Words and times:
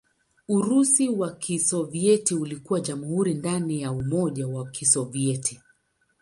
Urusi 0.47 1.09
wa 1.09 1.31
Kisovyeti 1.31 2.35
ulikuwa 2.35 2.79
jamhuri 2.81 3.33
ndani 3.33 3.81
ya 3.81 3.91
Umoja 3.91 4.47
wa 4.47 4.69
Kisovyeti. 4.69 5.59